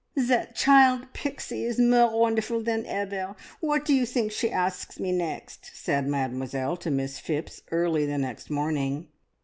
"That 0.15 0.55
child 0.55 1.13
Pixie 1.13 1.63
is 1.63 1.77
more 1.79 2.19
wonderful 2.19 2.63
than 2.63 2.87
ever. 2.87 3.35
What 3.59 3.85
do 3.85 3.93
you 3.93 4.07
think 4.07 4.31
she 4.31 4.49
asks 4.49 4.99
me 4.99 5.11
next?" 5.11 5.69
said 5.75 6.07
Mademoiselle 6.07 6.75
to 6.77 6.89
Miss 6.89 7.19
Phipps 7.19 7.61
early 7.69 8.07
the 8.07 8.17
next 8.17 8.49
morning. 8.49 9.09